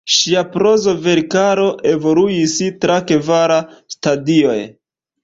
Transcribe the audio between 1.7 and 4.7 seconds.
evoluis tra kvar stadioj.